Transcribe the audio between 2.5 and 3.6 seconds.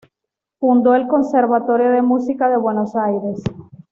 Buenos Aires.